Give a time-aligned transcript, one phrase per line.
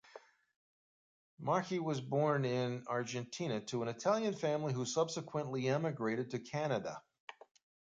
[1.39, 6.99] Marchi was born in Argentina to an Italian family who subsequently emigrated to Canada.